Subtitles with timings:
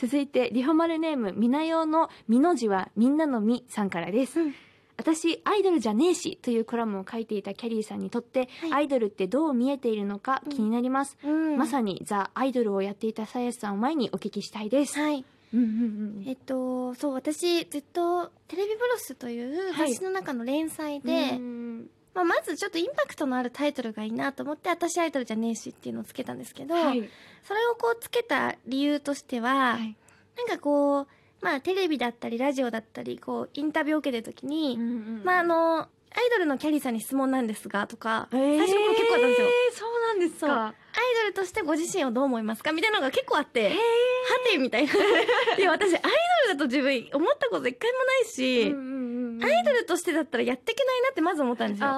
[0.00, 4.54] 続いてリホマルネームみなよの「みの字はみんなのみ」さんからです、うん。
[4.96, 8.72] 私アイドルじゃねえしというコラムを書いていたキャリーさんにとって、はい。
[8.72, 11.58] アイドルってどう見えているのか気になります、うん。
[11.58, 15.22] まさにザ・アイドルをやっていたさやしさんを前にお聞きしたいです、はい。
[15.52, 19.90] うんうんうんえっと、そう、私、ずっと、テレビブロスというはい。
[19.90, 27.08] 雑誌の中の連載で、うんまあ、まずちょっとインパクトのあるタイトルがいいなと思って、私アイドルじゃねえしっていうのをつけたんですけど、はい。
[27.44, 29.96] それをこうつけた理由としては、はい。
[30.36, 31.06] なんかこう、
[31.40, 34.76] まあ、テレビだったり、ラジオだったり、こう、インタビューを受けてるときに、
[35.24, 35.88] まあ、あの、アイ
[36.30, 39.46] ドルのキャリーさんに質問なんですが、とか、最初の頃結構あったんですよ。
[39.46, 40.50] えーそうなんですそう。
[40.50, 40.74] アイか
[41.22, 43.76] ドルとしてご自身をどう思いますかみたいなのが結構あって、は
[44.50, 44.92] てみたいな。
[44.92, 46.02] いや、私、アイ
[46.48, 48.99] ドルだと自分思ったこと一回もないし、うんう
[49.48, 51.88] イドルとしてだったらやっていけないなってまず思ったんですよ。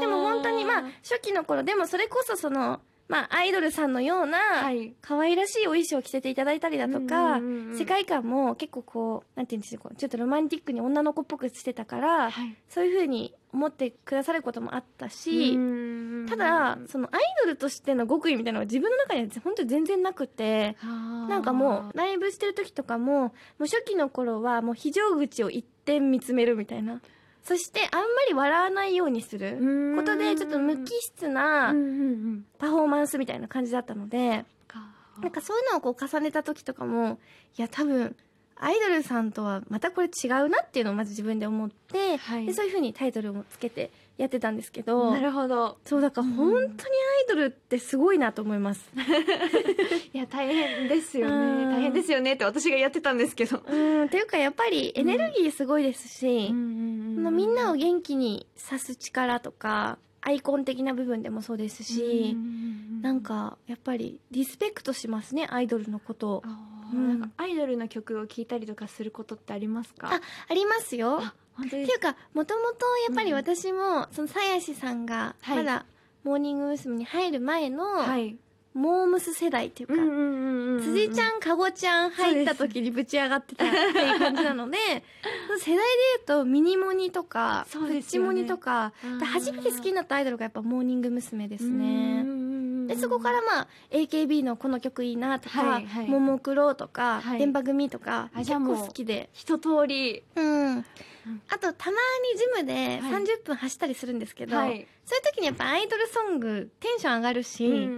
[0.00, 4.94] でも本当に、まあ、初期の頃、でもそれこそその、まあ、アイドルさんのような、はい。
[5.00, 7.40] 可愛らしいお衣装を着せていただいたりだとか、
[7.76, 12.56] 世界観も結構こう、なんていうんですか、ちょっとロマンティックに女の子っぽくしてたから、はい。
[12.68, 15.97] そういう風に思ってくださることもあったし、うん
[16.28, 27.00] ただ、そのアイドルとしての極意みたいなのが自分の中には本当に全然なくて、ななんかもう、ライブしてる時とかも、もう初期の頃はもう非常口を一点見つめるみたいな。
[27.44, 29.56] そして、あんまり笑わないようにする。
[29.58, 29.96] うん。
[29.96, 31.74] ことで、ちょっと無機質な
[32.58, 34.44] パフォーマンスみたいな感じだったので、
[35.22, 37.18] なんかそういうのをこう重ねた時とかも、
[37.56, 38.14] いや多分、
[38.60, 42.46] アイドルさんとはまたこれ違うなっていうのをまず自分で思って、はい。
[42.46, 45.78] でそういう風にタイトルもつけてやってたんですけど、なるほど。
[45.84, 46.76] そうだから本当にアイ
[47.28, 48.90] ドルってすごいなと思います。
[50.12, 51.58] いや大変ですようん。
[51.70, 53.62] ね大変ですよねって私がやってたんですけど。
[53.66, 62.36] うん、っていうかやっぱりエネルギーすごいですし、そのみんなを元気にさす力とか、アイコン的な部分でもそうですし、
[63.00, 66.28] なんかやっぱりリスペクトしますね、アイドルのこと。
[66.30, 66.42] を。
[66.92, 67.20] うん。
[67.20, 70.08] なんかアイドルの曲を聴いたりとかすることってありますか？
[70.12, 71.22] あ、ありますよ。
[71.66, 75.56] っていうか、もともとやっぱり私も、そのさやしさんが、はい。
[75.58, 75.86] まだ、
[76.24, 76.96] モーニング娘。
[76.96, 78.36] に入る前の、はい。
[78.74, 79.94] モームス世代っていうか、
[80.84, 84.78] 辻ちゃんん、かごちゃん入った時にぶち上がってたっていう感じなので、
[85.58, 85.82] 世代で
[86.26, 88.92] 言うとミニモニとか、プッチモニとか、
[89.24, 91.48] 初めて好きになったアイドルがやっぱモーニング娘。
[91.48, 92.22] ですね。
[92.98, 97.38] そこからまあ、AKB のこの曲いいなとか、ももクロとか、はい。
[97.38, 99.30] 電波組とか、結構好きで。
[99.32, 100.22] 一通り。
[100.36, 100.84] うん。
[101.48, 101.96] あと、たま
[102.32, 103.22] にジムではい。
[103.22, 104.86] 30分走ったりするんですけど、はい。
[105.04, 107.88] そういう時にやっぱアイドルソング、テンション上がるし、だから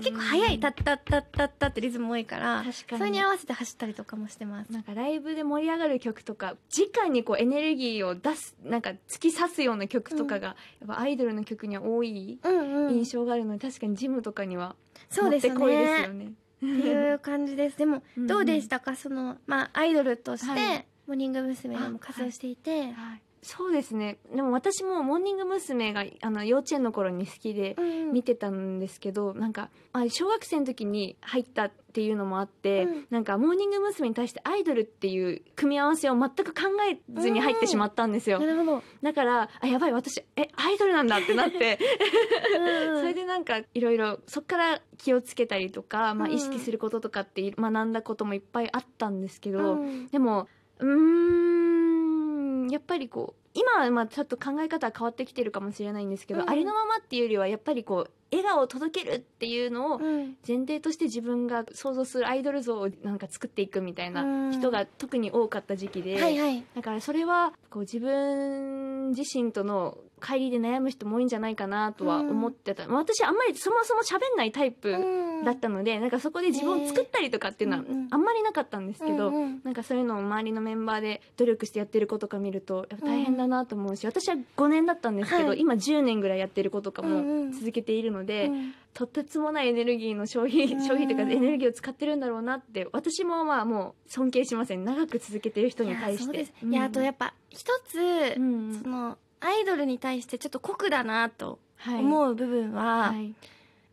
[0.00, 2.64] 結構速い、タッタッタッタッタってリズム多いから、
[2.96, 4.72] それに合わせて走ったりとかもしてます。
[4.72, 12.38] なんかライブで盛り上がる曲とか直にこうエネルギーを出すなんか突き刺すような曲とかが、やっぱアイドルの曲には多い。
[12.44, 14.76] 印象があるので、確かにジムとかには
[15.10, 16.12] そうですもってこいですねよ。
[16.12, 16.24] ね。
[16.26, 16.30] っ
[16.60, 17.78] ていう感じです。
[17.78, 18.96] でも、どうでしたか？
[18.96, 21.76] その、まあ、アイドルとして、はいモーニング娘。
[21.78, 22.92] でも活動していて、はい
[23.44, 25.92] そうですねでも私もモーニング娘。
[25.92, 34.08] があの幼稚園の頃に好きでうん見てたんですけど、なんかあ小学生の時に入ったっていうのもあって、うんなんかモーニング娘。
[34.08, 38.82] に対してアイドルっていう組み合わせを全く考えずに入ってしまったんですよ、なるほど。
[39.02, 41.78] だからあやばい私えアイドルなんだってなって
[43.00, 50.48] それでなんかいろいろそっから気をつけたりとか、まあ、うん意識することとかって学んだこともいっぱいあったんですけど、うんでも
[50.80, 51.53] うーん
[52.74, 56.50] やっぱりこう今はまあちょっと考え方は変わってきてるかもしれないんですけど、うん。
[56.50, 60.36] ありのままっていうよりはやっぱりこう笑顔を届けるっていうのをうん。
[60.46, 66.64] 前提として自分が想像するアイドル像をなんか作っていくみたいな人が特に多かった時期で、はいはい。
[66.74, 74.90] だからそれはこう自分自身との帰りで悩む人も多いんじゃないかなとは思ってた、まあ私あんまりそもそも喋んないタイプ
[75.44, 78.08] だったので、なんかそこで自分を作ったりとかっていうのはうんうん。
[78.10, 79.60] あんまりなかったんですけど、うんうん。
[79.64, 85.60] なんかそういうのを周りのメンバーで努力してやってる子とか見るとやっぱ大変だなと思うし、私は5年だったんですけど、はい。
[85.60, 87.52] 今10年ぐらいやってる子とかうんうもん。
[87.52, 88.74] 続けているので、うん。
[88.94, 90.80] とてつもないエネルギーの消費、うん。
[90.80, 94.84] 消費というかエネルギーを使ってるんだろうなって私もまあもう尊敬しません。
[94.84, 96.24] 長く続けてる人に対して。
[96.24, 96.52] いやそうです。
[96.66, 97.98] いやあとやっぱ一つ、
[98.38, 98.80] うん。
[98.82, 102.00] そのアイドルに対してちょっと酷だなとはい。
[102.00, 103.34] 思う部分は、はい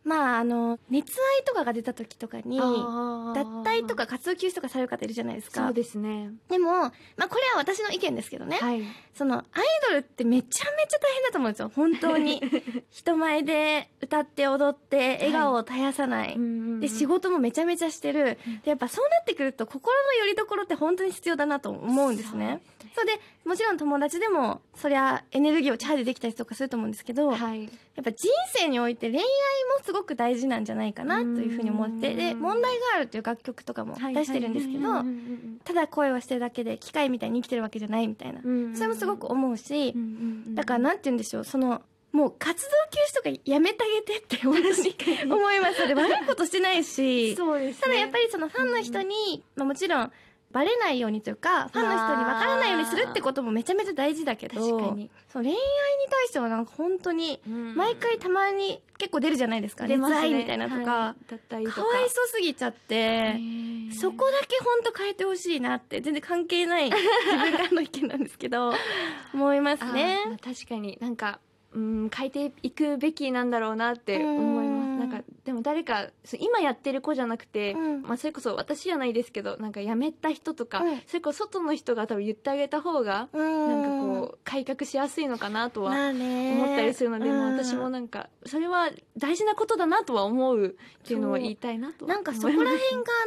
[0.04, 2.64] まああの熱愛とかが出た時とかに脱
[3.64, 5.64] 退とか活動休止とかされる方いるじゃないですか。
[5.64, 6.30] そうですね。
[6.48, 8.82] でも、まあ、これは私の意見ですけどね、はい。
[9.14, 9.44] そのアイ
[9.88, 11.72] ドルってめちゃめちゃ大変だと思うんですよ。
[11.74, 12.42] 本当に。
[12.90, 16.36] 人前で歌って踊って笑顔を絶やさない、
[16.80, 22.60] で仕事もめちゃめちゃしてる、でやっぱそうなってくると心の拠り所って本当に必要だなと思うんですね。
[22.94, 23.12] そうで
[23.44, 27.68] もちろん友達でもそりゃエネルギーをチャージできたりとかすると思うんですけど、やっはい
[28.02, 29.24] ぱ人生において恋愛
[29.78, 35.04] 持つすごく大事なんじゃないかなというふうに思ってで「問題がある」という楽曲とかも出してるんですけど
[35.64, 38.40] ただ声をしてるだけで機械みたいに生きてるわけじゃないみたいな。
[38.74, 39.94] それもすごく思うし
[40.54, 45.86] だからなんて言うんでしょうそのもう活動休止とかやめてあげてって 思います。
[45.86, 50.12] で悪いことしてないしそうです、ね、ただやっぱりそのファンの人に、まあ、もちろん
[50.52, 55.58] バレないようにというかファンの人に分からないようにするってこともめちゃめちゃ大事だけどそう恋愛に
[56.10, 61.56] 対してはなんか本当に毎回たまに結構出るじゃないですか、熱愛みたいなとか、はい、か。
[61.56, 61.64] わい
[62.10, 63.36] そうすぎちゃって
[63.98, 66.96] そこだけ本当変えてほしいなって全然関係ない自
[67.36, 68.72] 分からの意見なんですけど
[69.34, 70.18] 思いますね。
[70.42, 71.40] 確かになんか
[71.74, 76.08] うん変えていくべきなんだろうなって思いますなんかでも誰か
[76.38, 92.70] 今やってる子じゃなくて、うん、まあ、それこそ私じゃないですけどなんか辞めた人とか、うん、それこそ外の人が多分言ってあげた方が、うん、なんかこう改革しやすいのかなとは思ったりするので、まあ、私もなんかそれは大事なことだなとは思うっていうのを言いたいなとなんかそこら辺が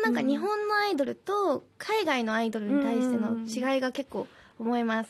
[0.04, 4.28] なんか日本のアイドルと海外のアイドルに対しての違いが結構、
[4.60, 5.10] 思います。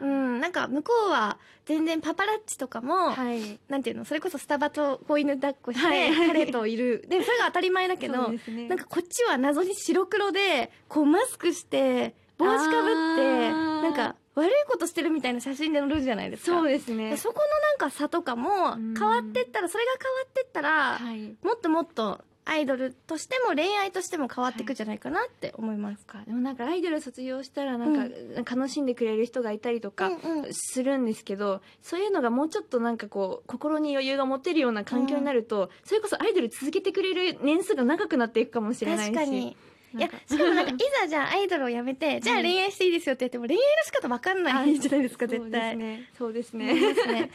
[0.00, 7.04] うん、なんか向こうは全然パパラッチとかも、はい、なんていうのそれこそスタバと子犬抱っこして、はい、彼といる。
[7.08, 16.58] でそれが当たり前だけど、ね、なんかこっちは謎に白黒でこうマスクして帽子かぶってなんか悪いことしてるみたいな写真で載るじゃないですか。
[16.58, 17.16] そうですね。
[17.16, 26.04] そこのなんか差とかも変わってったらそれが変わってったら、はい、もっともっとアイドルとしても恋愛としても変わっていくんじゃないかなって思います。
[26.04, 30.10] か、はい、でもなんかアイドル卒業したらなんか、うん、楽しんでくれる人がいたりとか
[30.50, 39.12] するんですけど、うんうん、そういうのがもうちょっとなんかこう心に余裕が持てるような環境になると、うん、それこそアイドル続けてくれる年数が長くなっていくかもしれないし。
[39.12, 39.56] 確かに。
[39.94, 44.80] いやしかもなんかいざじゃあアイドルをやめて じゃあ恋愛していいですよって言っても恋愛の仕方わかんない。
[44.80, 46.80] じゃないですか絶対そうですね。
[46.80, 47.30] そうですね。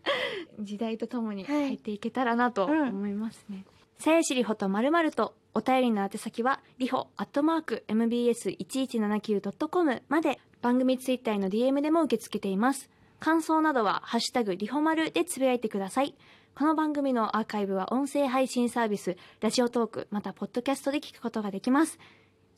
[0.60, 12.90] 時代とともに入っていけたらなと思いますね、うんさやしりほとまるまるとお便りの宛先はりほアットマーク mbs1179.com まで番組ツイッターの DM でも受け付けています。
[13.18, 16.14] 感想などはハッシュタグりほまるでつぶやいてください。
[16.54, 21.98] この番組のアーカイブは音声配信サービスラジオトークまたポッドキャストで聞くことができます。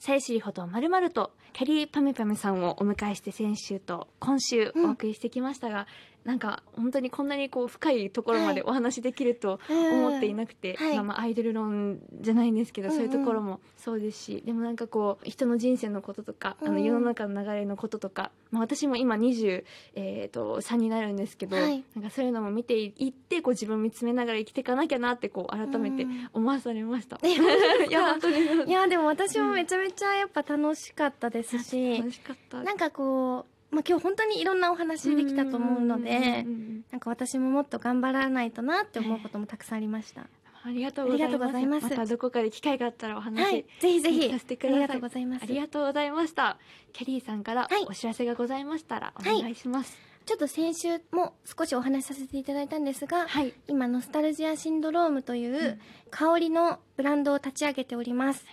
[0.00, 5.87] さやしりほとまるまるとキャリーパミパミさんをお迎えして先週と今週お送りしてきましたが、
[6.28, 19.64] なんか本当にこんなにこう深いところまでお話できると思っていなくて、はい、まあ、まあアイドル論じゃないんですけど、そういうところもそうですしでもなんかこう人の人生のこととか、あの世の中の流れのこととか、まあ、私も今23、
[19.94, 27.19] えー、と3になるんですけど、はい、なんかそういうのも見ていってこう自分を見つめながら生きていかなきゃなってこう改めて思わされました。
[27.26, 32.62] いや本当にいやでも私もめちゃめちゃやっぱ楽しかったですし、楽しかった。
[32.62, 36.44] なんかこうまあ、今日本当にいろんなお話できたと思うので、
[36.91, 40.26] なんか私ももっと頑張らないとなって思うこともたくさんありました。
[40.65, 41.85] ありがとうございます。
[41.85, 44.82] またどこかで機会があったらお話、はい、ぜひぜひさせてください。
[44.82, 45.43] ありがとうございます。
[45.43, 46.59] ありがとうございました。
[46.93, 49.97] キャリーさんからお知らせがございましたらお願いします。
[49.97, 55.81] はいちょっと先週も少しお話しさせていただいたんですが、はい、今ノスタルジアシンドロームという
[56.11, 58.44] 香りのブランドを立ち上げております。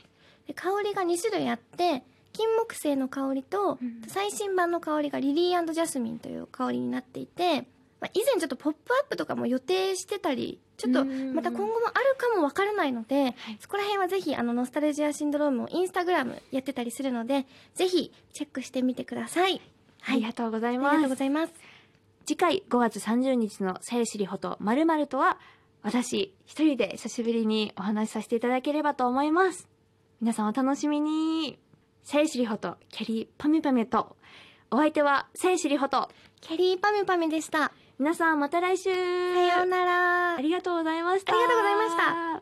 [0.48, 2.04] で香りが2種類あって、
[2.36, 7.62] 金木犀の香りと、うん、最新版の香りがリリージャスミンという香りになっていて、
[8.02, 19.62] まあ、以前ちょっとポップアップとかも予定してたりちょっとまた今後もあるかもわからないので、はい、そこら辺はぜひあのノスタルジアシンドロームをインスタグラムやってたりするのでぜひチェックしてみてください、
[20.02, 20.94] はい、ありがとうございます。
[20.94, 21.54] ありがとうございます。
[22.26, 25.38] 次回5月30日の「さゆしりほとまるまるとは
[25.84, 29.70] 私一人で久しぶりにお話しさせていただければと思います。
[30.22, 31.60] 皆さんお楽しみに
[32.06, 34.16] さゆしりほとキャリーパミュパミュと。
[34.70, 36.08] お相手はさゆしりほと
[36.40, 37.72] キャリーパミュパミュでした。
[37.98, 38.94] 皆さんまた来週。
[38.94, 40.36] さようなら。
[40.36, 41.34] ありがとうございました。
[41.34, 42.35] ありがとうございました